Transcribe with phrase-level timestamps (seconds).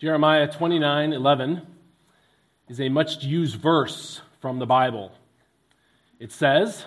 [0.00, 1.60] Jeremiah 29 11
[2.70, 5.12] is a much used verse from the Bible.
[6.18, 6.86] It says,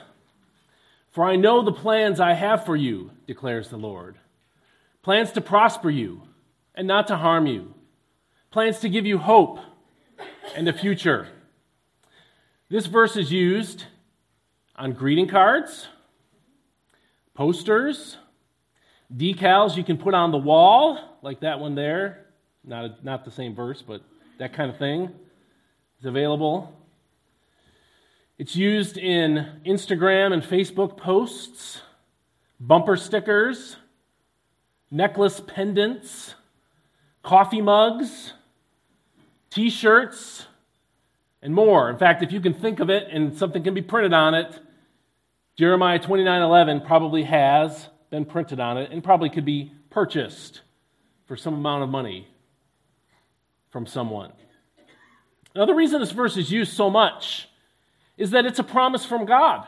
[1.11, 4.17] For I know the plans I have for you, declares the Lord
[5.03, 6.23] plans to prosper you
[6.73, 7.75] and not to harm you,
[8.49, 9.59] plans to give you hope
[10.55, 11.27] and a future.
[12.67, 13.83] This verse is used
[14.75, 15.87] on greeting cards,
[17.35, 18.17] posters,
[19.15, 22.22] decals you can put on the wall, like that one there.
[22.65, 24.01] Not, a, not the same verse, but
[24.37, 25.09] that kind of thing
[25.99, 26.73] is available.
[28.37, 31.81] It's used in Instagram and Facebook posts,
[32.59, 33.75] bumper stickers,
[34.89, 36.35] necklace pendants,
[37.21, 38.33] coffee mugs,
[39.49, 40.45] t shirts,
[41.41, 41.89] and more.
[41.89, 44.59] In fact, if you can think of it and something can be printed on it,
[45.57, 50.61] Jeremiah 29:11 probably has been printed on it and probably could be purchased
[51.25, 52.27] for some amount of money
[53.73, 54.31] from someone.
[55.55, 57.49] Now, the reason this verse is used so much
[58.17, 59.67] is that it's a promise from God.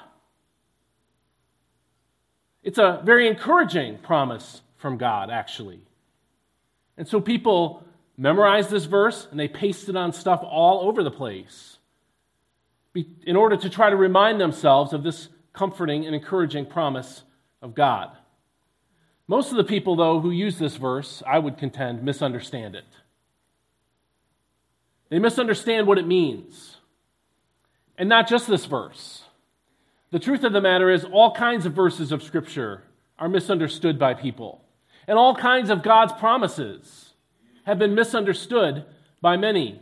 [2.61, 5.81] It's a very encouraging promise from God, actually.
[6.97, 7.83] And so people
[8.15, 11.79] memorize this verse and they paste it on stuff all over the place
[13.25, 17.23] in order to try to remind themselves of this comforting and encouraging promise
[17.59, 18.11] of God.
[19.27, 22.85] Most of the people, though, who use this verse, I would contend, misunderstand it.
[25.09, 26.77] They misunderstand what it means.
[27.97, 29.23] And not just this verse.
[30.11, 32.83] The truth of the matter is, all kinds of verses of Scripture
[33.17, 34.63] are misunderstood by people.
[35.07, 37.13] And all kinds of God's promises
[37.65, 38.85] have been misunderstood
[39.21, 39.79] by many.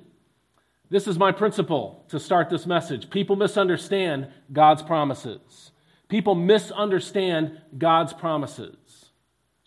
[0.90, 3.10] This is my principle to start this message.
[3.10, 5.72] People misunderstand God's promises.
[6.08, 8.76] People misunderstand God's promises.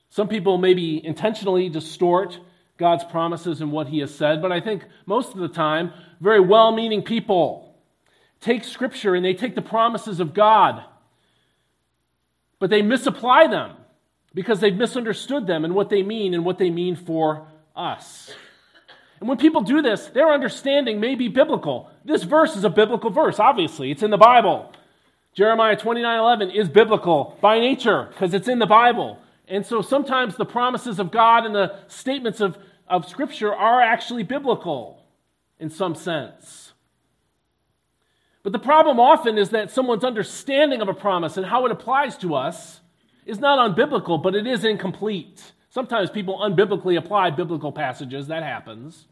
[0.08, 2.38] Some people maybe intentionally distort
[2.78, 6.40] God's promises and what He has said, but I think most of the time, very
[6.40, 7.74] well meaning people
[8.40, 10.84] take Scripture and they take the promises of God,
[12.58, 13.76] but they misapply them
[14.34, 18.30] because they've misunderstood them and what they mean and what they mean for us.
[19.18, 21.90] And when people do this, their understanding may be biblical.
[22.04, 23.90] This verse is a biblical verse, obviously.
[23.90, 24.72] It's in the Bible.
[25.32, 29.18] Jeremiah 29 11 is biblical by nature because it's in the Bible.
[29.48, 32.58] And so sometimes the promises of God and the statements of,
[32.88, 35.04] of Scripture are actually biblical
[35.58, 36.72] in some sense.
[38.42, 42.16] But the problem often is that someone's understanding of a promise and how it applies
[42.18, 42.80] to us
[43.24, 45.52] is not unbiblical, but it is incomplete.
[45.68, 49.06] Sometimes people unbiblically apply biblical passages, that happens.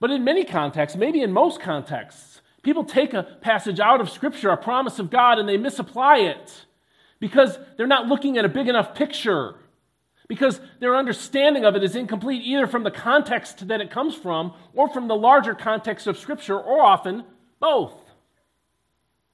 [0.00, 4.50] But in many contexts, maybe in most contexts, people take a passage out of Scripture,
[4.50, 6.64] a promise of God, and they misapply it
[7.22, 9.54] because they're not looking at a big enough picture,
[10.26, 14.52] because their understanding of it is incomplete either from the context that it comes from
[14.74, 17.22] or from the larger context of Scripture, or often
[17.60, 17.94] both.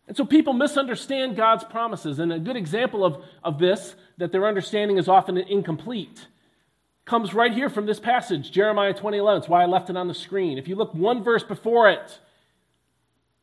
[0.06, 2.19] And so people misunderstand God's promises.
[2.19, 6.26] And a good example of, of this, that their understanding is often incomplete,
[7.06, 9.41] comes right here from this passage, Jeremiah 2011.
[9.41, 10.59] That's why I left it on the screen.
[10.59, 12.19] If you look one verse before it,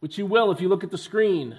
[0.02, 1.58] which you will if you look at the screen,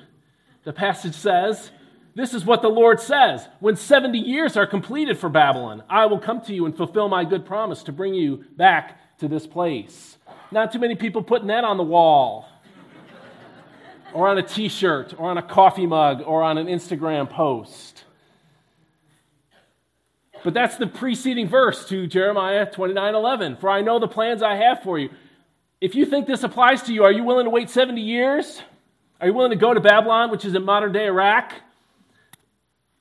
[0.63, 1.73] the passage says,
[2.17, 6.19] This is what the Lord says When 70 years are completed for Babylon, I will
[6.19, 10.17] come to you and fulfill my good promise to bring you back to this place.
[10.51, 12.49] Not too many people putting that on the wall
[14.15, 18.05] or on a t shirt, or on a coffee mug, or on an Instagram post.
[20.43, 23.57] But that's the preceding verse to Jeremiah 29 11.
[23.57, 25.11] For I know the plans I have for you.
[25.83, 28.63] If you think this applies to you, are you willing to wait 70 years?
[29.21, 31.53] Are you willing to go to Babylon, which is in modern day Iraq?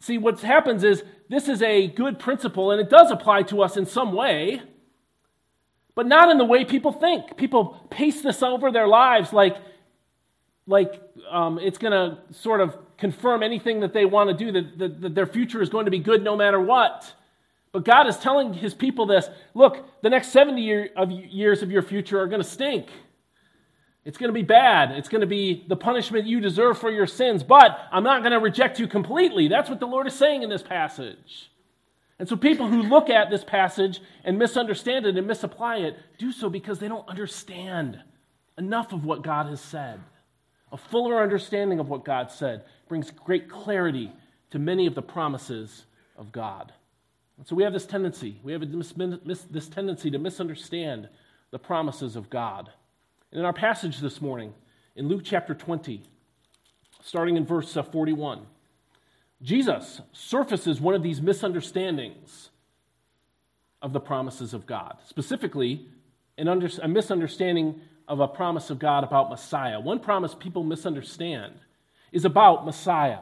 [0.06, 3.76] See, what happens is this is a good principle, and it does apply to us
[3.76, 4.62] in some way,
[5.96, 7.36] but not in the way people think.
[7.38, 9.58] People paste this over their lives like
[10.68, 11.02] like
[11.32, 15.02] um, it's going to sort of confirm anything that they want to do, that, that,
[15.02, 17.12] that their future is going to be good no matter what.
[17.72, 21.72] But God is telling his people this look, the next 70 year of years of
[21.72, 22.90] your future are going to stink.
[24.06, 24.92] It's going to be bad.
[24.92, 28.34] It's going to be the punishment you deserve for your sins, but I'm not going
[28.34, 29.48] to reject you completely.
[29.48, 31.50] That's what the Lord is saying in this passage.
[32.20, 36.32] And so people who look at this passage and misunderstand it and misapply it do
[36.32, 38.00] so because they don't understand
[38.58, 40.00] enough of what God has said.
[40.72, 44.12] A fuller understanding of what God said brings great clarity
[44.52, 45.86] to many of the promises
[46.16, 46.72] of God.
[47.38, 51.10] And so we have this tendency, we have this, this tendency to misunderstand
[51.52, 52.70] the promises of God.
[53.32, 54.54] And in our passage this morning,
[54.96, 56.04] in Luke chapter 20,
[57.04, 58.46] starting in verse uh, 41,
[59.42, 62.50] Jesus surfaces one of these misunderstandings
[63.82, 65.88] of the promises of God, specifically,
[66.38, 69.80] under, a misunderstanding of a promise of God about Messiah.
[69.80, 71.56] One promise people misunderstand
[72.12, 73.20] is about Messiah.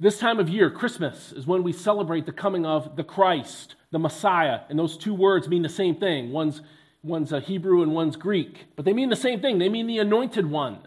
[0.00, 3.98] This time of year, Christmas, is when we celebrate the coming of the Christ, the
[3.98, 6.30] Messiah, and those two words mean the same thing.
[6.30, 6.60] One's,
[7.02, 9.58] one's a Hebrew and one's Greek, but they mean the same thing.
[9.58, 10.78] They mean the anointed one.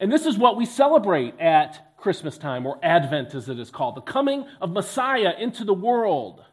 [0.00, 3.96] And this is what we celebrate at Christmas time, or Advent as it is called,
[3.96, 6.44] the coming of Messiah into the world.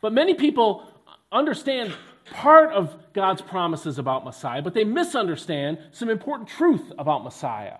[0.00, 0.86] But many people
[1.30, 1.94] understand
[2.32, 7.78] part of God's promises about Messiah, but they misunderstand some important truth about Messiah.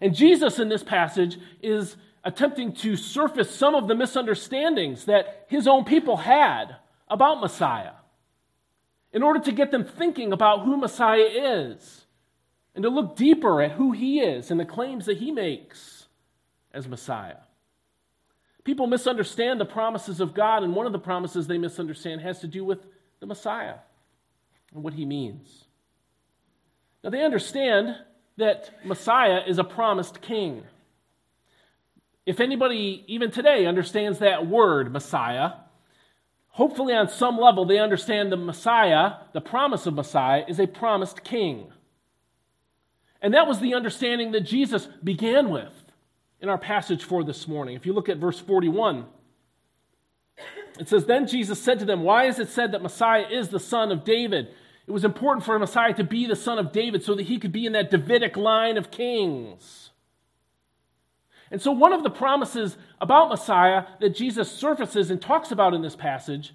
[0.00, 5.66] And Jesus in this passage is attempting to surface some of the misunderstandings that his
[5.66, 6.76] own people had
[7.10, 7.92] about Messiah
[9.12, 12.06] in order to get them thinking about who Messiah is
[12.74, 16.06] and to look deeper at who he is and the claims that he makes
[16.72, 17.38] as Messiah.
[18.62, 22.46] People misunderstand the promises of God, and one of the promises they misunderstand has to
[22.46, 22.78] do with
[23.18, 23.76] the Messiah
[24.72, 25.64] and what he means.
[27.02, 27.96] Now, they understand
[28.36, 30.62] that Messiah is a promised king.
[32.26, 35.52] If anybody, even today, understands that word, Messiah,
[36.50, 41.24] hopefully on some level they understand the Messiah, the promise of Messiah, is a promised
[41.24, 41.72] king.
[43.22, 45.72] And that was the understanding that Jesus began with
[46.40, 47.76] in our passage for this morning.
[47.76, 49.06] If you look at verse 41,
[50.78, 53.60] it says, Then Jesus said to them, Why is it said that Messiah is the
[53.60, 54.48] son of David?
[54.86, 57.52] It was important for Messiah to be the son of David so that he could
[57.52, 59.90] be in that Davidic line of kings.
[61.50, 65.82] And so, one of the promises about Messiah that Jesus surfaces and talks about in
[65.82, 66.54] this passage,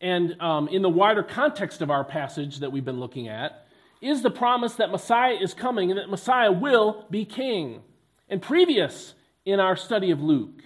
[0.00, 3.66] and um, in the wider context of our passage that we've been looking at,
[4.00, 7.82] is the promise that Messiah is coming and that Messiah will be king.
[8.28, 9.14] And previous
[9.44, 10.62] in our study of Luke,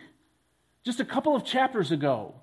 [0.85, 2.35] just a couple of chapters ago,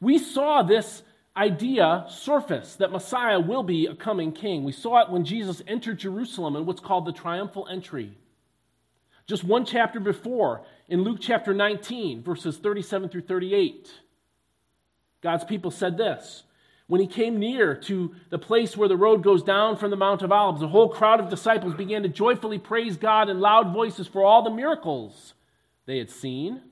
[0.00, 1.02] we saw this
[1.36, 4.62] idea surface that Messiah will be a coming king.
[4.62, 8.16] We saw it when Jesus entered Jerusalem in what's called the triumphal entry.
[9.26, 13.90] Just one chapter before, in Luke chapter 19, verses 37 through 38,
[15.20, 16.44] God's people said this
[16.86, 20.22] when he came near to the place where the road goes down from the Mount
[20.22, 24.06] of Olives, a whole crowd of disciples began to joyfully praise God in loud voices
[24.06, 25.34] for all the miracles
[25.86, 26.62] they had seen.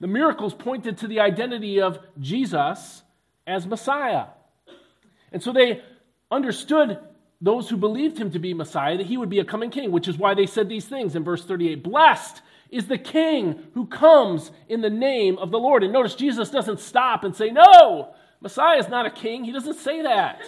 [0.00, 3.02] The miracles pointed to the identity of Jesus
[3.46, 4.26] as Messiah.
[5.32, 5.82] And so they
[6.30, 6.98] understood
[7.42, 10.06] those who believed him to be Messiah that he would be a coming king, which
[10.06, 12.40] is why they said these things in verse 38 Blessed
[12.70, 15.82] is the king who comes in the name of the Lord.
[15.82, 19.42] And notice Jesus doesn't stop and say, No, Messiah is not a king.
[19.42, 20.40] He doesn't say that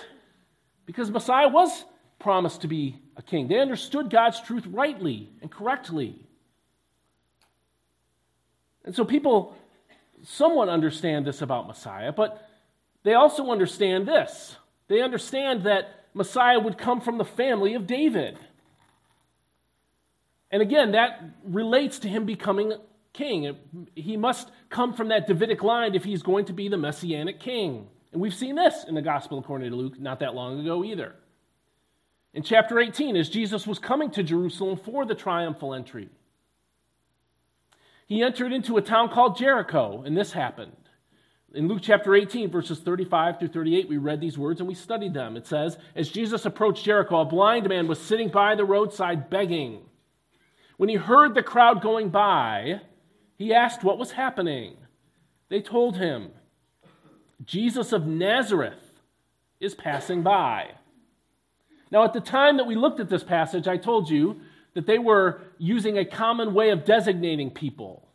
[0.87, 1.85] because Messiah was
[2.21, 3.49] promised to be a king.
[3.49, 6.17] They understood God's truth rightly and correctly.
[8.85, 9.57] And so people
[10.23, 12.49] somewhat understand this about Messiah, but
[13.03, 14.57] they also understand this.
[14.87, 18.39] They understand that Messiah would come from the family of David.
[20.51, 22.73] And again, that relates to him becoming
[23.13, 23.57] king.
[23.97, 27.89] He must come from that Davidic line if he's going to be the messianic king.
[28.13, 31.17] And we've seen this in the gospel according to Luke not that long ago either.
[32.33, 36.09] In chapter 18, as Jesus was coming to Jerusalem for the triumphal entry,
[38.07, 40.77] he entered into a town called Jericho, and this happened.
[41.55, 45.15] In Luke chapter 18, verses 35 through 38, we read these words and we studied
[45.15, 45.37] them.
[45.37, 49.83] It says, As Jesus approached Jericho, a blind man was sitting by the roadside begging.
[50.79, 52.81] When he heard the crowd going by,
[53.37, 54.77] he asked what was happening.
[55.49, 56.31] They told him,
[57.45, 58.99] Jesus of Nazareth
[59.61, 60.73] is passing by.
[61.93, 64.41] Now, at the time that we looked at this passage, I told you
[64.75, 68.09] that they were using a common way of designating people.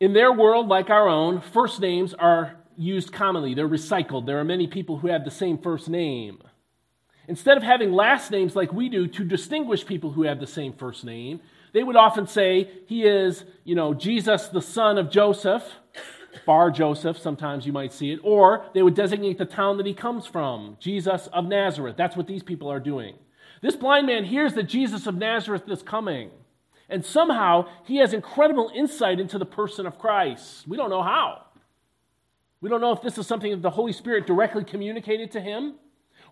[0.00, 4.24] In their world, like our own, first names are used commonly, they're recycled.
[4.24, 6.42] There are many people who have the same first name.
[7.28, 10.72] Instead of having last names like we do to distinguish people who have the same
[10.72, 11.40] first name,
[11.74, 15.62] they would often say, He is, you know, Jesus, the son of Joseph,
[16.46, 19.94] Bar Joseph, sometimes you might see it, or they would designate the town that he
[19.94, 21.96] comes from, Jesus of Nazareth.
[21.96, 23.16] That's what these people are doing.
[23.60, 26.30] This blind man hears that Jesus of Nazareth is coming,
[26.90, 30.66] and somehow he has incredible insight into the person of Christ.
[30.68, 31.46] We don't know how.
[32.60, 35.74] We don't know if this is something that the Holy Spirit directly communicated to him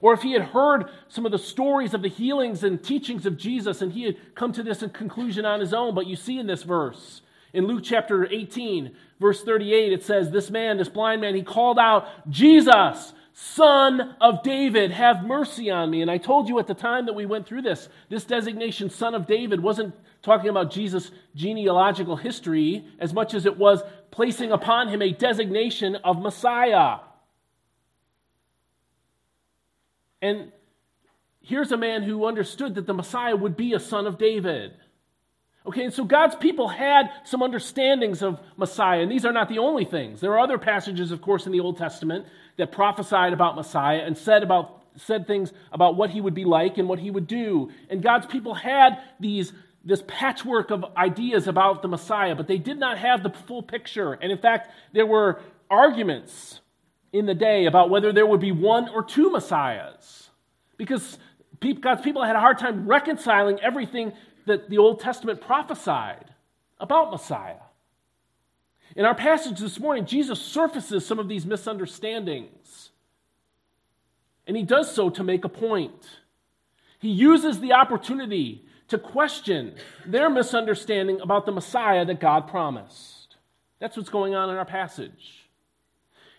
[0.01, 3.37] or if he had heard some of the stories of the healings and teachings of
[3.37, 5.95] Jesus and he had come to this conclusion on his own.
[5.95, 7.23] But you see in this verse,
[7.53, 11.79] in Luke chapter 18, verse 38, it says, This man, this blind man, he called
[11.79, 16.03] out, Jesus, Son of David, have mercy on me.
[16.03, 19.15] And I told you at the time that we went through this, this designation, Son
[19.15, 24.89] of David, wasn't talking about Jesus' genealogical history as much as it was placing upon
[24.89, 26.99] him a designation of Messiah.
[30.21, 30.51] And
[31.41, 34.73] here's a man who understood that the Messiah would be a son of David.
[35.67, 39.59] Okay, and so God's people had some understandings of Messiah, and these are not the
[39.59, 40.21] only things.
[40.21, 44.17] There are other passages, of course, in the Old Testament that prophesied about Messiah and
[44.17, 47.71] said about said things about what he would be like and what he would do.
[47.89, 49.53] And God's people had these
[49.89, 54.13] this patchwork of ideas about the Messiah, but they did not have the full picture.
[54.13, 55.41] And in fact, there were
[55.71, 56.61] arguments
[57.11, 60.29] in the day about whether there would be one or two Messiahs.
[60.77, 61.19] Because
[61.81, 64.13] God's people had a hard time reconciling everything
[64.45, 66.35] that the Old Testament prophesied
[66.79, 67.57] about Messiah.
[68.95, 72.91] In our passage this morning, Jesus surfaces some of these misunderstandings.
[74.47, 76.07] And he does so to make a point.
[76.99, 79.75] He uses the opportunity to question
[80.07, 83.37] their misunderstanding about the Messiah that God promised.
[83.79, 85.47] That's what's going on in our passage.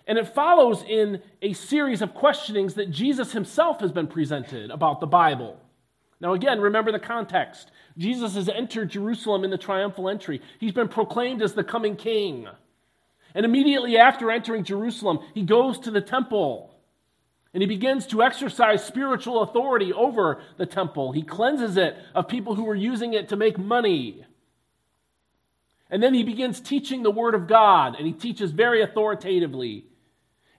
[0.07, 4.99] And it follows in a series of questionings that Jesus himself has been presented about
[4.99, 5.57] the Bible.
[6.19, 7.71] Now, again, remember the context.
[7.97, 10.41] Jesus has entered Jerusalem in the triumphal entry.
[10.59, 12.47] He's been proclaimed as the coming king.
[13.35, 16.73] And immediately after entering Jerusalem, he goes to the temple
[17.53, 21.11] and he begins to exercise spiritual authority over the temple.
[21.11, 24.25] He cleanses it of people who were using it to make money.
[25.89, 29.85] And then he begins teaching the Word of God, and he teaches very authoritatively.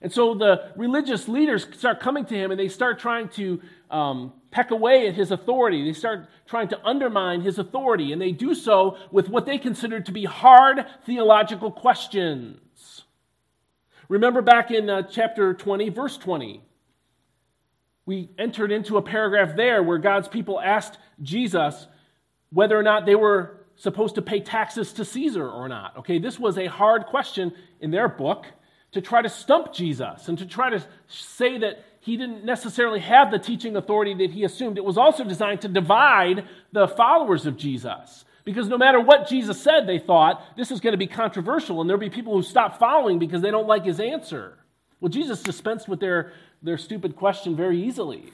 [0.01, 4.33] And so the religious leaders start coming to him and they start trying to um,
[4.49, 5.85] peck away at his authority.
[5.85, 10.01] They start trying to undermine his authority, and they do so with what they consider
[10.01, 13.03] to be hard theological questions.
[14.09, 16.61] Remember back in uh, chapter 20, verse 20,
[18.05, 21.87] we entered into a paragraph there where God's people asked Jesus
[22.51, 25.97] whether or not they were supposed to pay taxes to Caesar or not.
[25.97, 28.45] Okay, this was a hard question in their book
[28.91, 33.31] to try to stump Jesus and to try to say that he didn't necessarily have
[33.31, 34.77] the teaching authority that he assumed.
[34.77, 38.25] It was also designed to divide the followers of Jesus.
[38.43, 41.89] Because no matter what Jesus said, they thought this is going to be controversial, and
[41.89, 44.57] there'll be people who stop following because they don't like his answer.
[44.99, 48.31] Well, Jesus dispensed with their, their stupid question very easily,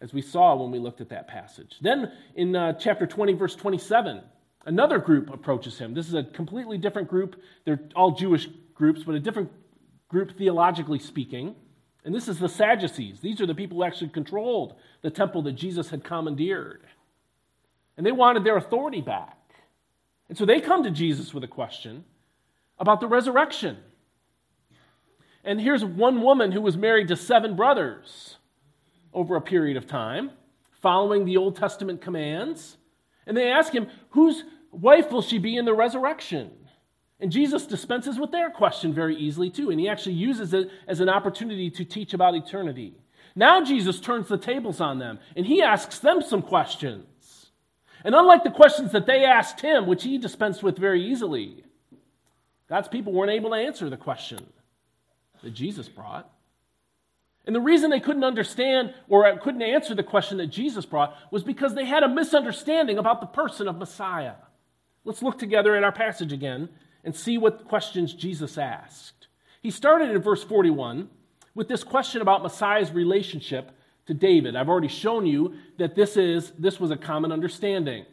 [0.00, 1.76] as we saw when we looked at that passage.
[1.80, 4.22] Then in uh, chapter 20, verse 27,
[4.66, 5.94] another group approaches him.
[5.94, 7.36] This is a completely different group.
[7.64, 9.50] They're all Jewish groups, but a different
[10.08, 11.54] group theologically speaking.
[12.04, 13.20] And this is the Sadducees.
[13.20, 16.82] These are the people who actually controlled the temple that Jesus had commandeered.
[17.96, 19.36] And they wanted their authority back.
[20.28, 22.04] And so they come to Jesus with a question
[22.78, 23.78] about the resurrection.
[25.44, 28.36] And here's one woman who was married to seven brothers
[29.12, 30.30] over a period of time,
[30.80, 32.76] following the Old Testament commands.
[33.26, 36.50] And they ask him, Whose wife will she be in the resurrection?
[37.20, 41.00] And Jesus dispenses with their question very easily, too, and he actually uses it as
[41.00, 42.94] an opportunity to teach about eternity.
[43.34, 47.50] Now Jesus turns the tables on them, and he asks them some questions.
[48.04, 51.64] And unlike the questions that they asked him, which he dispensed with very easily,
[52.68, 54.46] God's people weren't able to answer the question
[55.42, 56.30] that Jesus brought.
[57.46, 61.42] And the reason they couldn't understand or couldn't answer the question that Jesus brought was
[61.42, 64.34] because they had a misunderstanding about the person of Messiah.
[65.04, 66.68] Let's look together at our passage again
[67.04, 69.28] and see what questions Jesus asked.
[69.62, 71.08] He started in verse 41
[71.54, 73.70] with this question about Messiah's relationship
[74.06, 74.56] to David.
[74.56, 78.04] I've already shown you that this is this was a common understanding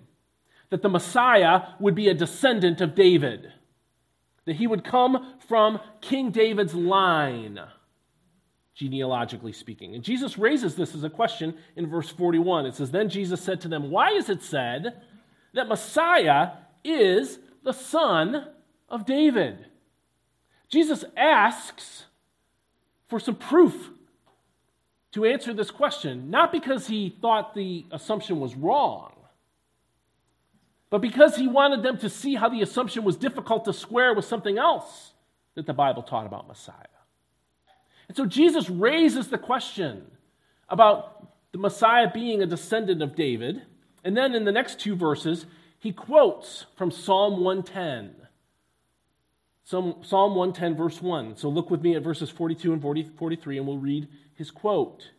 [0.69, 3.51] that the Messiah would be a descendant of David.
[4.45, 7.59] That he would come from King David's line,
[8.75, 9.95] genealogically speaking.
[9.95, 12.67] And Jesus raises this as a question in verse 41.
[12.67, 15.01] It says, Then Jesus said to them, Why is it said
[15.53, 16.51] that Messiah
[16.83, 18.47] is the son
[18.87, 19.65] of David.
[20.69, 22.05] Jesus asks
[23.07, 23.89] for some proof
[25.13, 29.13] to answer this question, not because he thought the assumption was wrong,
[30.95, 34.23] but because he wanted them to see how the assumption was difficult to square with
[34.23, 35.11] something else
[35.55, 36.87] that the Bible taught about Messiah.
[38.07, 40.09] And so Jesus raises the question
[40.69, 43.63] about the Messiah being a descendant of David.
[44.05, 45.45] And then in the next two verses,
[45.77, 48.15] he quotes from Psalm 110
[49.65, 51.35] Psalm 110, verse 1.
[51.35, 55.09] So look with me at verses 42 and 40, 43, and we'll read his quote.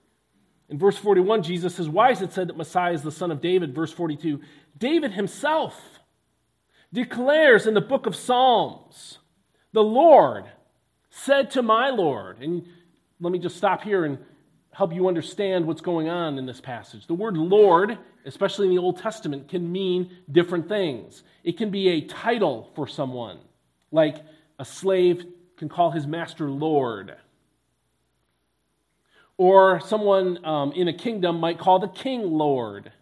[0.71, 3.43] In verse 41, Jesus says, Why is it said that Messiah is the son of
[3.43, 3.75] David?
[3.75, 4.41] Verse 42,
[4.77, 6.01] David himself
[6.93, 9.19] declares in the book of Psalms,
[9.73, 10.45] The Lord
[11.11, 12.39] said to my Lord.
[12.41, 12.67] And
[13.21, 14.19] let me just stop here and
[14.71, 17.07] help you understand what's going on in this passage.
[17.07, 21.23] The word Lord, especially in the Old Testament, can mean different things.
[21.43, 23.39] It can be a title for someone,
[23.91, 24.17] like
[24.59, 25.25] a slave
[25.57, 27.17] can call his master Lord.
[29.39, 32.93] Or someone um, in a kingdom might call the king Lord.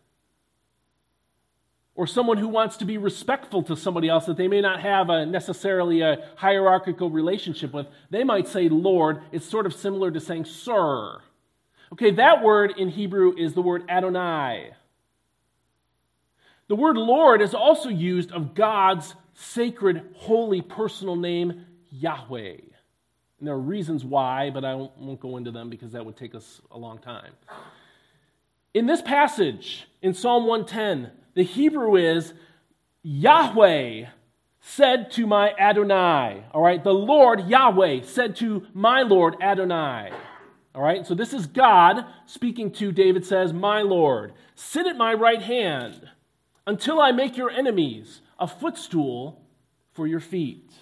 [1.97, 5.11] Or someone who wants to be respectful to somebody else that they may not have
[5.11, 9.23] a, necessarily a hierarchical relationship with, they might say Lord.
[9.31, 11.21] It's sort of similar to saying Sir.
[11.93, 14.73] Okay, that word in Hebrew is the word Adonai.
[16.67, 22.57] The word Lord is also used of God's sacred, holy, personal name, Yahweh.
[23.39, 26.35] And there are reasons why, but I won't go into them because that would take
[26.35, 27.33] us a long time.
[28.73, 32.33] In this passage, in Psalm 110, the Hebrew is
[33.03, 34.07] Yahweh
[34.61, 36.45] said to my Adonai.
[36.53, 40.11] All right, the Lord Yahweh said to my Lord Adonai.
[40.75, 45.13] All right, so this is God speaking to David says, My Lord, sit at my
[45.15, 46.09] right hand
[46.67, 49.43] until I make your enemies a footstool
[49.93, 50.73] for your feet.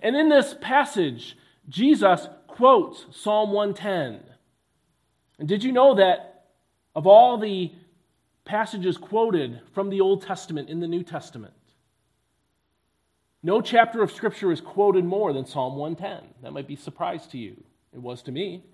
[0.00, 1.36] And in this passage,
[1.68, 4.20] Jesus quotes Psalm 110.
[5.38, 6.44] And did you know that
[6.94, 7.72] of all the
[8.46, 11.52] passages quoted from the Old Testament in the New Testament,
[13.42, 16.34] no chapter of Scripture is quoted more than Psalm 110?
[16.42, 17.62] That might be a surprise to you.
[17.92, 18.64] It was to me.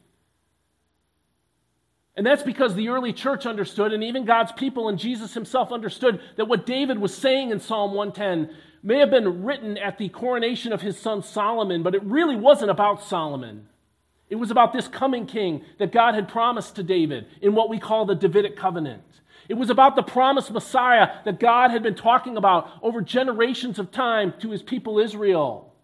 [2.16, 6.20] And that's because the early church understood, and even God's people and Jesus himself understood,
[6.36, 10.72] that what David was saying in Psalm 110 may have been written at the coronation
[10.72, 13.68] of his son Solomon, but it really wasn't about Solomon.
[14.28, 17.78] It was about this coming king that God had promised to David in what we
[17.78, 19.02] call the Davidic covenant.
[19.52, 23.90] It was about the promised Messiah that God had been talking about over generations of
[23.90, 25.74] time to his people Israel.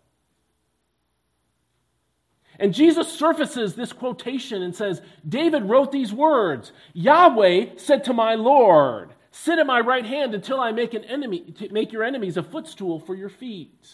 [2.58, 8.36] And Jesus surfaces this quotation and says, David wrote these words Yahweh said to my
[8.36, 12.42] Lord, Sit at my right hand until I make, an enemy, make your enemies a
[12.42, 13.86] footstool for your feet.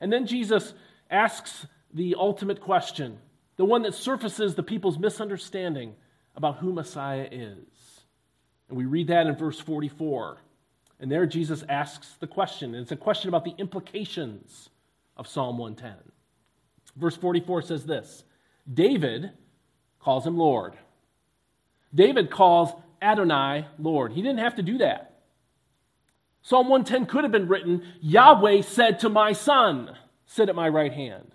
[0.00, 0.72] And then Jesus
[1.10, 3.18] asks the ultimate question,
[3.58, 5.94] the one that surfaces the people's misunderstanding
[6.34, 7.79] about who Messiah is.
[8.70, 10.38] And we read that in verse 44.
[11.00, 14.70] And there Jesus asks the question, and it's a question about the implications
[15.16, 16.12] of Psalm 110.
[16.96, 18.24] Verse 44 says this
[18.72, 19.32] David
[19.98, 20.74] calls him Lord.
[21.94, 22.70] David calls
[23.02, 24.12] Adonai Lord.
[24.12, 25.18] He didn't have to do that.
[26.42, 30.92] Psalm 110 could have been written Yahweh said to my son, Sit at my right
[30.92, 31.32] hand.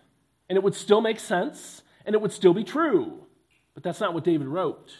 [0.48, 3.20] And it would still make sense and it would still be true.
[3.74, 4.94] But that's not what David wrote.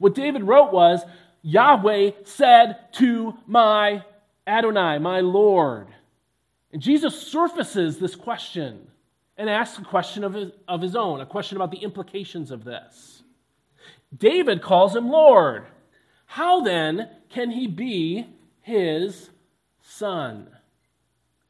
[0.00, 1.04] What David wrote was
[1.42, 4.02] Yahweh said to my
[4.46, 5.88] Adonai, my Lord.
[6.72, 8.88] And Jesus surfaces this question
[9.36, 12.64] and asks a question of his, of his own, a question about the implications of
[12.64, 13.22] this.
[14.16, 15.66] David calls him Lord.
[16.24, 18.26] How then can he be
[18.62, 19.28] his
[19.82, 20.48] son?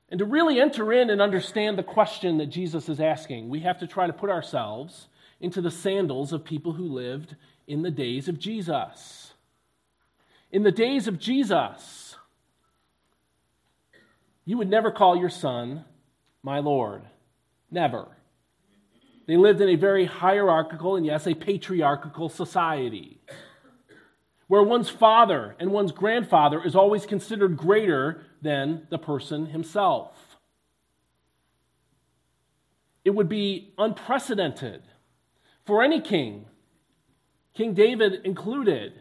[0.09, 3.79] And to really enter in and understand the question that Jesus is asking, we have
[3.79, 5.07] to try to put ourselves
[5.41, 7.37] into the sandals of people who lived
[7.71, 9.33] in the days of Jesus.
[10.51, 12.17] In the days of Jesus,
[14.45, 15.85] you would never call your son
[16.43, 17.03] my Lord.
[17.71, 18.09] Never.
[19.27, 23.21] They lived in a very hierarchical and, yes, a patriarchal society
[24.49, 30.37] where one's father and one's grandfather is always considered greater than the person himself.
[33.05, 34.83] It would be unprecedented
[35.65, 36.47] for any king,
[37.61, 39.01] King David included,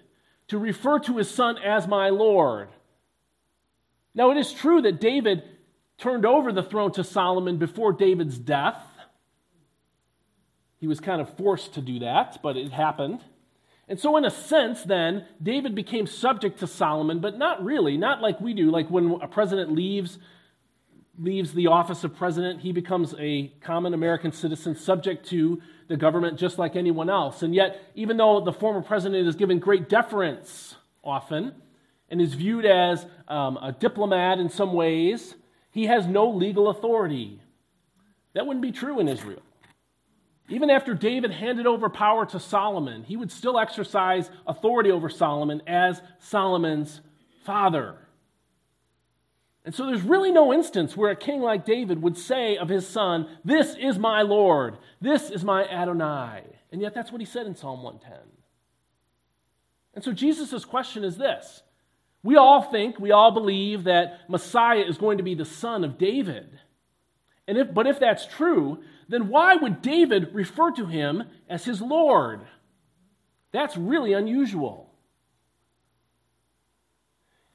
[0.49, 2.69] to refer to his son as my Lord
[4.13, 5.43] now, it is true that David
[5.97, 8.81] turned over the throne to Solomon before David's death.
[10.77, 13.23] He was kind of forced to do that, but it happened.
[13.87, 18.21] And so, in a sense, then, David became subject to Solomon, but not really, not
[18.21, 18.69] like we do.
[18.69, 20.19] Like when a president leaves,
[21.19, 26.39] leaves the office of president, he becomes a common American citizen subject to the government
[26.39, 27.43] just like anyone else.
[27.43, 31.53] And yet, even though the former president is given great deference often,
[32.09, 35.35] and is viewed as um, a diplomat in some ways,
[35.71, 37.39] he has no legal authority.
[38.33, 39.41] That wouldn't be true in Israel.
[40.47, 45.61] Even after David handed over power to Solomon, he would still exercise authority over Solomon
[45.67, 47.01] as Solomon's
[47.43, 47.95] father.
[49.69, 52.87] And so there's really no instance where a king like David would say of his
[52.87, 56.41] son, This is my Lord, this is my Adonai.
[56.71, 58.17] And yet that's what he said in Psalm 110.
[59.93, 61.61] And so Jesus' question is this
[62.23, 65.99] we all think, we all believe that Messiah is going to be the son of
[65.99, 66.49] David.
[67.47, 71.79] And if, but if that's true, then why would David refer to him as his
[71.79, 72.41] Lord?
[73.51, 74.88] That's really unusual.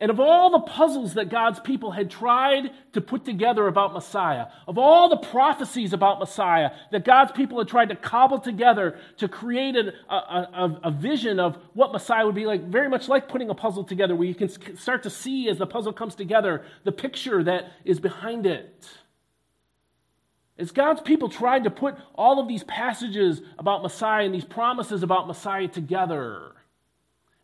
[0.05, 4.49] And of all the puzzles that God's people had tried to put together about Messiah,
[4.69, 9.29] of all the prophecies about Messiah that God's people had tried to cobble together to
[9.29, 13.49] create a, a, a, vision of what Messiah would be like, very much like putting
[13.49, 16.93] a puzzle together, where you can start to see as the puzzle comes together the
[16.93, 18.87] picture that is behind it.
[20.59, 25.03] As God's people tried to put all of these passages about Messiah and these promises
[25.03, 26.54] about Messiah together,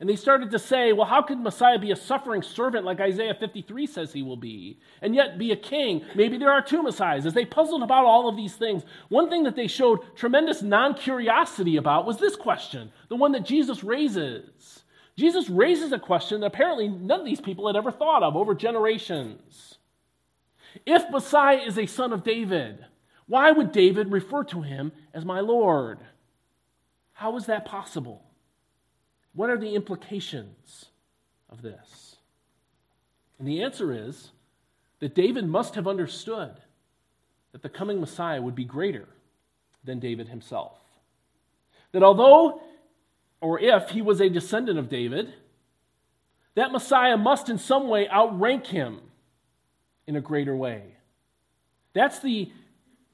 [0.01, 3.35] and they started to say, well, how could Messiah be a suffering servant like Isaiah
[3.39, 6.03] 53 says he will be, and yet be a king?
[6.15, 7.27] Maybe there are two Messiahs.
[7.27, 10.95] As they puzzled about all of these things, one thing that they showed tremendous non
[10.95, 14.85] curiosity about was this question, the one that Jesus raises.
[15.19, 18.55] Jesus raises a question that apparently none of these people had ever thought of over
[18.55, 19.77] generations.
[20.87, 22.87] If Messiah is a son of David,
[23.27, 25.99] why would David refer to him as my Lord?
[27.13, 28.25] How is that possible?
[29.35, 30.87] What are the implications
[31.49, 32.17] of this?
[33.39, 34.31] And the answer is
[34.99, 36.61] that David must have understood
[37.53, 39.09] that the coming Messiah would be greater
[39.85, 40.79] than David himself.
[41.93, 42.61] That although,
[43.41, 45.33] or if, he was a descendant of David,
[46.55, 49.01] that Messiah must in some way outrank him
[50.07, 50.83] in a greater way.
[51.93, 52.53] That's the,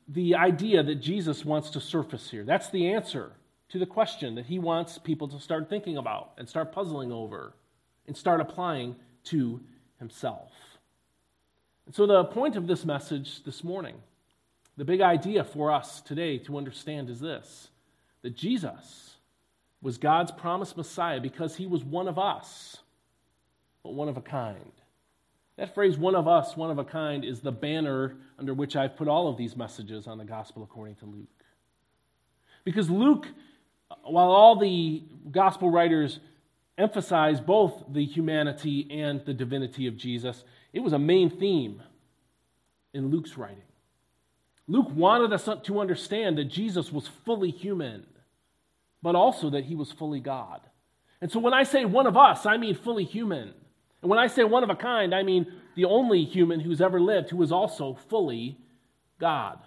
[0.08, 2.44] the idea that Jesus wants to surface here.
[2.44, 3.32] That's the answer
[3.68, 7.54] to the question that he wants people to start thinking about and start puzzling over
[8.06, 9.60] and start applying to
[9.98, 10.52] himself.
[11.86, 13.96] And so, the point of this message this morning,
[14.76, 17.68] the big idea for us today to understand is this
[18.22, 19.16] that Jesus
[19.82, 22.78] was God's promised Messiah because he was one of us,
[23.82, 24.72] but one of a kind.
[25.56, 28.96] That phrase, one of us, one of a kind, is the banner under which I've
[28.96, 31.28] put all of these messages on the gospel according to Luke.
[32.64, 33.28] Because Luke
[34.02, 36.20] while all the gospel writers
[36.78, 41.82] emphasize both the humanity and the divinity of Jesus, it was a main theme
[42.92, 43.62] in Luke's writing.
[44.68, 48.04] Luke wanted us to understand that Jesus was fully human,
[49.02, 50.60] but also that he was fully God.
[51.20, 53.54] And so when I say one of us, I mean fully human.
[54.02, 55.46] And when I say one of a kind, I mean
[55.76, 58.58] the only human who's ever lived who is also fully
[59.18, 59.58] God.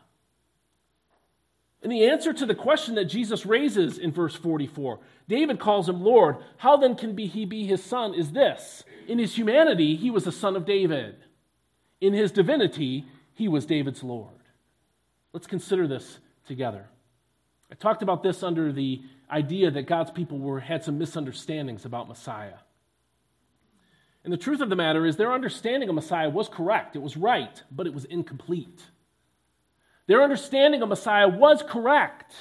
[1.82, 6.02] And the answer to the question that Jesus raises in verse 44, David calls him
[6.02, 6.38] Lord.
[6.58, 8.14] How then can he be his son?
[8.14, 11.16] Is this In his humanity, he was a son of David.
[12.02, 14.34] In his divinity, he was David's Lord.
[15.32, 16.88] Let's consider this together.
[17.72, 22.08] I talked about this under the idea that God's people were, had some misunderstandings about
[22.08, 22.58] Messiah.
[24.24, 27.16] And the truth of the matter is, their understanding of Messiah was correct, it was
[27.16, 28.84] right, but it was incomplete.
[30.10, 32.34] Their understanding of Messiah was correct,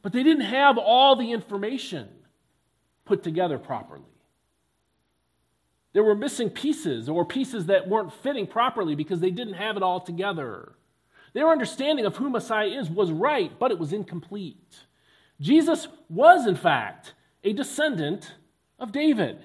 [0.00, 2.08] but they didn't have all the information
[3.04, 4.16] put together properly.
[5.92, 9.82] There were missing pieces or pieces that weren't fitting properly because they didn't have it
[9.82, 10.72] all together.
[11.34, 14.86] Their understanding of who Messiah is was right, but it was incomplete.
[15.38, 17.12] Jesus was, in fact,
[17.44, 18.32] a descendant
[18.78, 19.44] of David.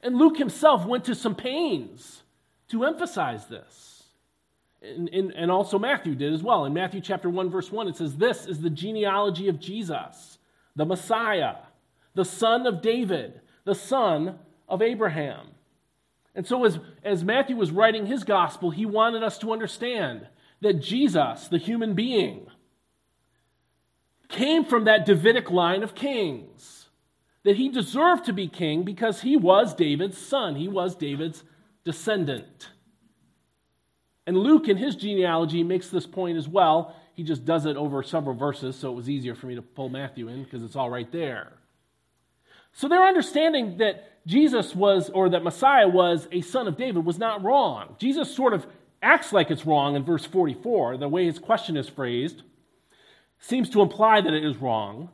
[0.00, 2.24] And Luke himself went to some pains
[2.66, 3.93] to emphasize this.
[4.84, 6.64] And, and, and, also Matthew did as well.
[6.66, 10.38] In Matthew chapter 1, verse 1, it says, This is the genealogy of Jesus,
[10.76, 11.56] the Messiah,
[12.14, 15.48] the son of David, the son of Abraham.
[16.34, 20.26] And so, as, as Matthew was writing his gospel, he wanted us to understand
[20.60, 22.46] that Jesus, the human being,
[24.28, 26.88] came from that Davidic line of kings.
[27.44, 31.44] That he deserved to be king because he was David's son, he was David's
[31.84, 32.70] descendant.
[34.26, 36.96] And Luke, in his genealogy, makes this point as well.
[37.14, 39.88] He just does it over several verses, so it was easier for me to pull
[39.88, 41.52] Matthew in because it's all right there.
[42.72, 47.18] So their understanding that Jesus was, or that Messiah was a son of David, was
[47.18, 47.94] not wrong.
[47.98, 48.66] Jesus sort of
[49.02, 50.96] acts like it's wrong in verse 44.
[50.96, 52.42] The way his question is phrased
[53.38, 55.10] seems to imply that it is wrong.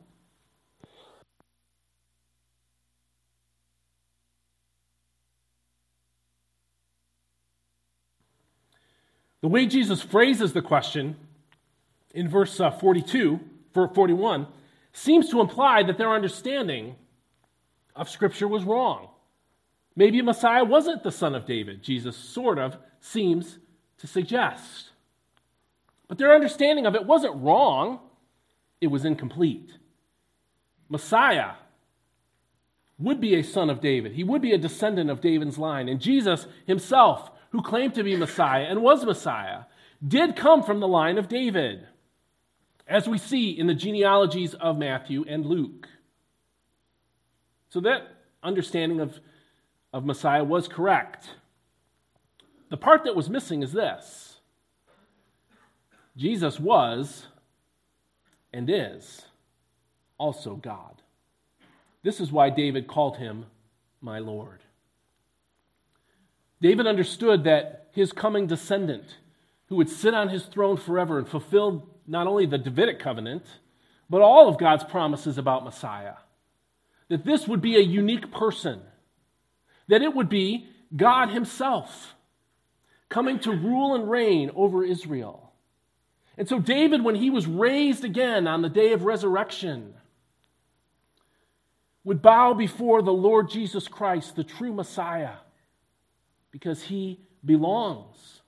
[9.40, 11.16] The way Jesus phrases the question
[12.12, 13.40] in verse uh, 42,
[13.72, 14.46] 41,
[14.92, 16.96] seems to imply that their understanding
[17.94, 19.08] of Scripture was wrong.
[19.96, 23.58] Maybe Messiah wasn't the son of David, Jesus sort of seems
[23.98, 24.90] to suggest.
[26.08, 28.00] But their understanding of it wasn't wrong,
[28.80, 29.70] it was incomplete.
[30.88, 31.52] Messiah
[32.98, 36.00] would be a son of David, he would be a descendant of David's line, and
[36.00, 39.62] Jesus himself who claimed to be Messiah and was Messiah,
[40.06, 41.86] did come from the line of David,
[42.86, 45.88] as we see in the genealogies of Matthew and Luke.
[47.68, 48.02] So that
[48.42, 49.20] understanding of,
[49.92, 51.30] of Messiah was correct.
[52.68, 54.38] The part that was missing is this
[56.16, 57.26] Jesus was
[58.52, 59.26] and is
[60.18, 61.02] also God.
[62.02, 63.46] This is why David called him
[64.00, 64.60] my Lord.
[66.60, 69.18] David understood that his coming descendant,
[69.66, 73.44] who would sit on his throne forever and fulfill not only the Davidic covenant,
[74.08, 76.14] but all of God's promises about Messiah,
[77.08, 78.80] that this would be a unique person,
[79.88, 82.14] that it would be God Himself
[83.08, 85.52] coming to rule and reign over Israel.
[86.36, 89.94] And so, David, when he was raised again on the day of resurrection,
[92.02, 95.34] would bow before the Lord Jesus Christ, the true Messiah,
[96.50, 98.42] because he belongs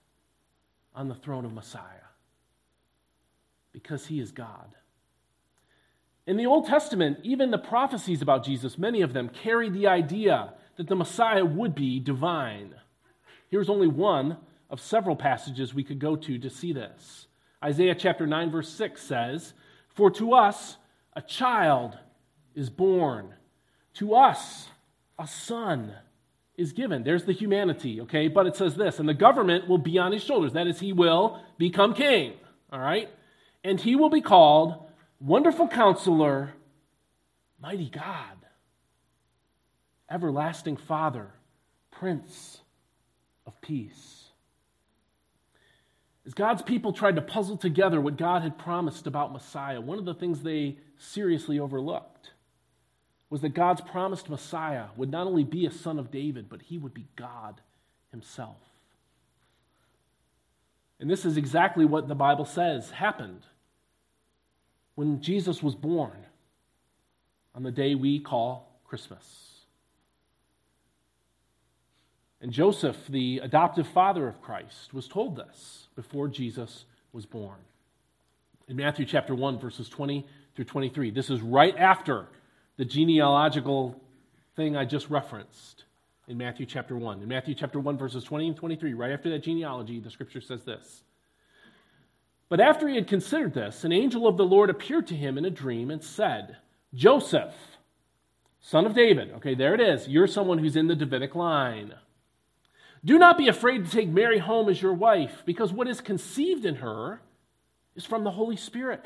[0.94, 1.82] on the throne of Messiah,
[3.72, 4.74] because he is God.
[6.26, 10.54] In the Old Testament, even the prophecies about Jesus, many of them carry the idea
[10.76, 12.74] that the Messiah would be divine.
[13.48, 14.36] Here's only one
[14.70, 17.26] of several passages we could go to to see this.
[17.62, 19.54] Isaiah chapter 9, verse 6 says,
[19.88, 20.76] For to us
[21.14, 21.98] a child
[22.54, 23.34] is born
[23.94, 24.68] to us,
[25.18, 25.94] a son
[26.56, 27.02] is given.
[27.02, 28.28] There's the humanity, okay?
[28.28, 30.52] But it says this, and the government will be on his shoulders.
[30.52, 32.34] That is, he will become king,
[32.72, 33.08] all right?
[33.64, 34.86] And he will be called
[35.20, 36.52] Wonderful Counselor,
[37.60, 38.36] Mighty God,
[40.10, 41.30] Everlasting Father,
[41.90, 42.60] Prince
[43.46, 44.28] of Peace.
[46.26, 50.04] As God's people tried to puzzle together what God had promised about Messiah, one of
[50.04, 52.31] the things they seriously overlooked
[53.32, 56.76] was that God's promised Messiah would not only be a son of David, but he
[56.76, 57.62] would be God
[58.10, 58.58] himself.
[61.00, 63.40] And this is exactly what the Bible says happened
[64.96, 66.26] when Jesus was born
[67.54, 69.62] on the day we call Christmas.
[72.42, 77.60] And Joseph, the adoptive father of Christ, was told this before Jesus was born.
[78.68, 82.28] In Matthew chapter 1, verses 20 through 23, this is right after
[82.76, 84.00] the genealogical
[84.56, 85.84] thing I just referenced
[86.28, 87.22] in Matthew chapter 1.
[87.22, 90.64] In Matthew chapter 1, verses 20 and 23, right after that genealogy, the scripture says
[90.64, 91.02] this.
[92.48, 95.44] But after he had considered this, an angel of the Lord appeared to him in
[95.44, 96.58] a dream and said,
[96.94, 97.54] Joseph,
[98.60, 100.06] son of David, okay, there it is.
[100.06, 101.94] You're someone who's in the Davidic line.
[103.04, 106.64] Do not be afraid to take Mary home as your wife, because what is conceived
[106.64, 107.20] in her
[107.96, 109.02] is from the Holy Spirit.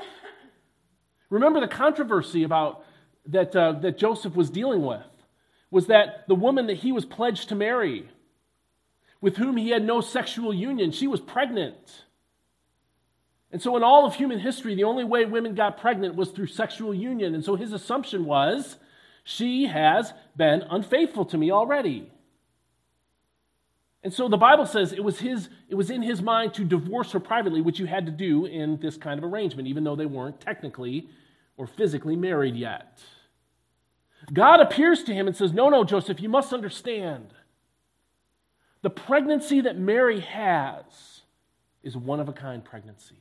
[1.30, 2.84] Remember the controversy about
[3.28, 5.02] that, uh, that Joseph was dealing with
[5.70, 8.08] was that the woman that he was pledged to marry,
[9.20, 12.04] with whom he had no sexual union, she was pregnant.
[13.50, 16.46] And so, in all of human history, the only way women got pregnant was through
[16.46, 17.34] sexual union.
[17.34, 18.76] And so, his assumption was
[19.24, 22.10] she has been unfaithful to me already.
[24.06, 27.10] And so the Bible says it was, his, it was in his mind to divorce
[27.10, 30.06] her privately, which you had to do in this kind of arrangement, even though they
[30.06, 31.08] weren't technically
[31.56, 33.00] or physically married yet.
[34.32, 37.32] God appears to him and says, No, no, Joseph, you must understand.
[38.82, 40.84] The pregnancy that Mary has
[41.82, 43.18] is one of a kind pregnancy.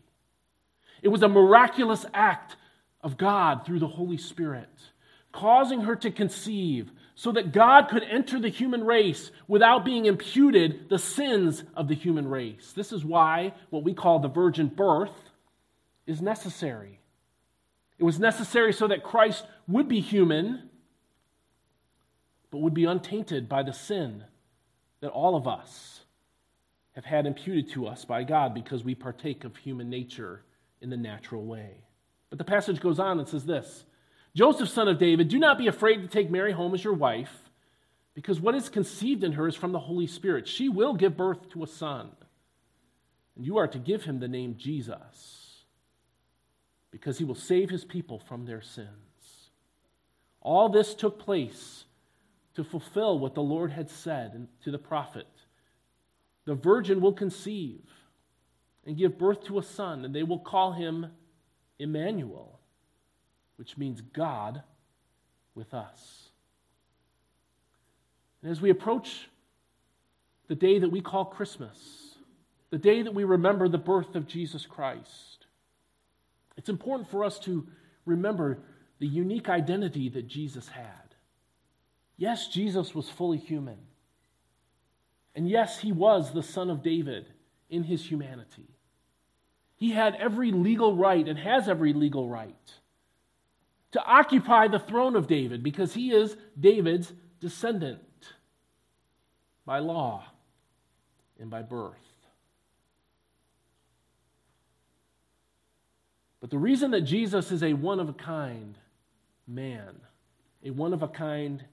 [1.01, 2.55] It was a miraculous act
[3.01, 4.69] of God through the Holy Spirit,
[5.31, 10.89] causing her to conceive so that God could enter the human race without being imputed
[10.89, 12.73] the sins of the human race.
[12.73, 15.13] This is why what we call the virgin birth
[16.05, 16.99] is necessary.
[17.97, 20.69] It was necessary so that Christ would be human
[22.55, 24.23] but would be untainted by the sin
[25.01, 26.05] that all of us
[26.93, 30.41] have had imputed to us by God because we partake of human nature
[30.79, 31.83] in the natural way.
[32.29, 33.83] But the passage goes on and says this
[34.33, 37.49] Joseph, son of David, do not be afraid to take Mary home as your wife,
[38.13, 40.47] because what is conceived in her is from the Holy Spirit.
[40.47, 42.09] She will give birth to a son,
[43.35, 45.65] and you are to give him the name Jesus,
[46.89, 49.49] because he will save his people from their sins.
[50.39, 51.85] All this took place
[52.55, 55.27] to fulfill what the Lord had said to the prophet.
[56.45, 57.81] The virgin will conceive
[58.85, 61.07] and give birth to a son, and they will call him
[61.79, 62.59] Emmanuel,
[63.57, 64.61] which means God
[65.53, 66.29] with us.
[68.41, 69.27] And as we approach
[70.47, 72.15] the day that we call Christmas,
[72.69, 75.47] the day that we remember the birth of Jesus Christ,
[76.57, 77.67] it's important for us to
[78.05, 78.59] remember
[78.99, 81.04] the unique identity that Jesus had.
[82.17, 83.78] Yes, Jesus was fully human,
[85.36, 87.30] And yes, he was the son of David
[87.69, 88.69] in his humanity.
[89.75, 92.56] He had every legal right and has every legal right
[93.91, 97.99] to occupy the throne of David because he is David's descendant
[99.65, 100.23] by law
[101.39, 101.95] and by birth.
[106.39, 108.78] But the reason that Jesus is a one of a kind
[109.47, 109.95] man,
[110.63, 111.63] a one of a kind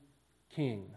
[0.54, 0.90] king,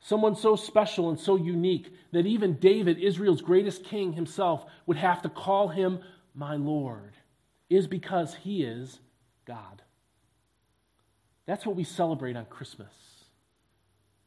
[0.00, 5.22] someone so special and so unique that even David, Israel's greatest king himself, would have
[5.22, 6.00] to call him
[6.34, 7.14] my Lord,
[7.68, 8.98] is because he is
[9.46, 9.82] God.
[11.46, 12.92] That's what we celebrate on Christmas.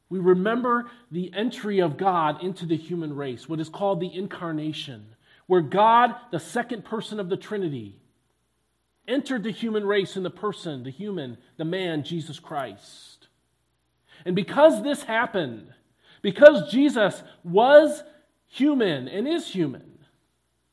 [0.09, 5.15] We remember the entry of God into the human race, what is called the incarnation,
[5.47, 7.99] where God, the second person of the Trinity,
[9.07, 13.14] entered the human race in the person, the human, the man, Jesus Christ.
[14.23, 15.67] And because this happened,
[16.21, 18.03] because Jesus was
[18.47, 19.99] human and is human,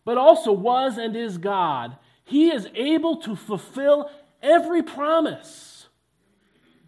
[0.04, 5.86] but also was and is God, he is able to fulfill every promise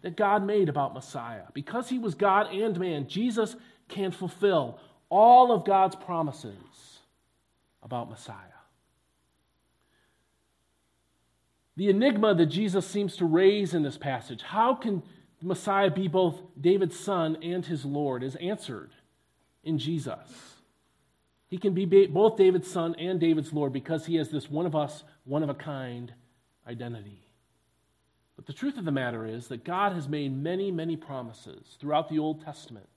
[0.01, 1.43] that God made about Messiah.
[1.53, 3.55] Because he was God and man, Jesus
[3.87, 6.99] can fulfill all of God's promises
[7.81, 8.35] about Messiah.
[11.77, 15.03] The enigma that Jesus seems to raise in this passage, how can
[15.45, 18.91] Messiah be both David's son and his Lord, is answered
[19.63, 20.55] in Jesus.
[21.47, 24.75] He can be both David's son and David's Lord because he has this one of
[24.75, 26.11] us, one of a kind
[26.67, 27.21] identity.
[28.35, 32.09] But the truth of the matter is that God has made many, many promises throughout
[32.09, 32.89] the Old Testament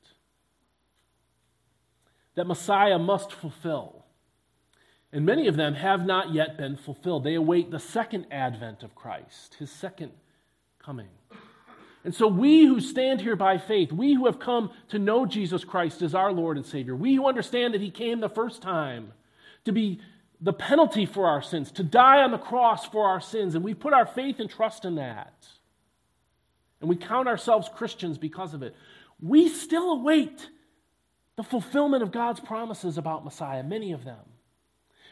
[2.34, 4.04] that Messiah must fulfill.
[5.12, 7.24] And many of them have not yet been fulfilled.
[7.24, 10.12] They await the second advent of Christ, his second
[10.78, 11.08] coming.
[12.04, 15.64] And so, we who stand here by faith, we who have come to know Jesus
[15.64, 19.12] Christ as our Lord and Savior, we who understand that He came the first time
[19.64, 20.00] to be
[20.40, 23.74] the penalty for our sins, to die on the cross for our sins, and we
[23.74, 25.46] put our faith and trust in that,
[26.80, 28.74] and we count ourselves Christians because of it,
[29.20, 30.48] we still await
[31.36, 34.24] the fulfillment of God's promises about Messiah, many of them.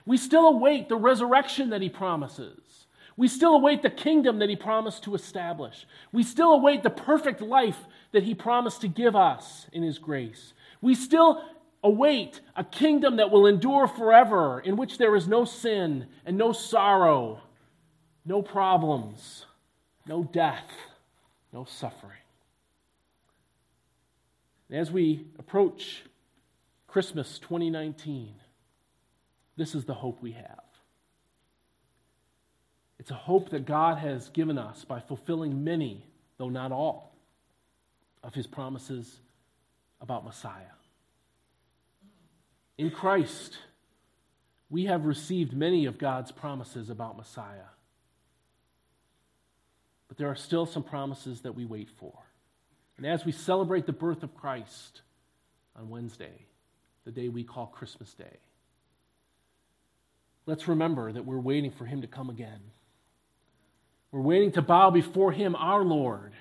[0.05, 2.86] We still await the resurrection that he promises.
[3.16, 5.87] We still await the kingdom that he promised to establish.
[6.12, 7.79] We still await the perfect life
[8.12, 10.52] that he promised to give us in his grace.
[10.83, 11.42] We still
[11.83, 16.52] await a kingdom that will endure forever, in which there is no sin and no
[16.52, 17.40] sorrow,
[18.24, 19.46] no problems,
[20.07, 20.70] no death,
[21.52, 22.18] no suffering.
[24.68, 26.02] And as we approach
[26.87, 28.35] Christmas 2019,
[29.57, 30.65] this is the hope we have.
[33.07, 36.05] It's a hope that God has given us by fulfilling many,
[36.38, 37.14] though not all,
[38.25, 39.21] of his promises
[40.01, 40.75] about Messiah.
[42.77, 43.59] In Christ,
[44.71, 47.69] we have received many of God's promises about Messiah.
[50.09, 52.12] But there are still some promises that we wait for.
[52.97, 55.03] And as we celebrate the birth of Christ
[55.77, 56.47] on Wednesday,
[57.05, 58.38] the day we call Christmas Day,
[60.45, 62.59] let's remember that we're waiting for him to come again.
[64.12, 66.33] We're waiting to bow before him, our Lord,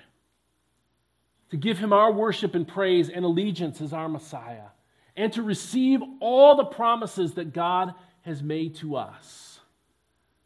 [1.50, 4.68] to give him our worship and praise and allegiance as our Messiah,
[5.16, 9.60] and to receive all the promises that God has made to us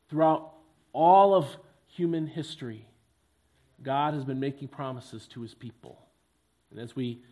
[0.08, 0.52] throughout
[0.92, 1.46] all of
[1.86, 2.86] human history.
[3.82, 5.98] God has been making promises to his people.
[6.70, 7.22] And as we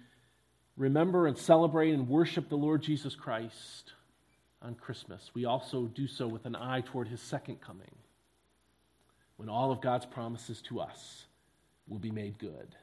[0.77, 3.93] remember and celebrate and worship the Lord Jesus Christ,
[4.61, 7.87] on Christmas, we also do so with an eye toward his second coming,
[9.39, 11.25] when all of God's promises to us
[11.89, 12.75] will be made good.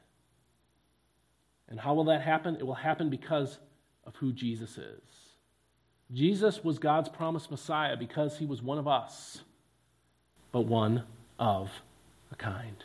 [1.68, 2.56] And how will that happen?
[2.56, 3.58] It will happen because
[4.04, 5.02] of who Jesus is.
[6.12, 9.42] Jesus was God's promised Messiah because he was one of us,
[10.50, 11.02] but one
[11.38, 11.70] of
[12.32, 12.84] a kind.